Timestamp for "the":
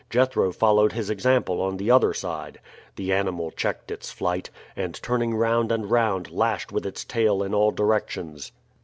1.77-1.91, 2.95-3.13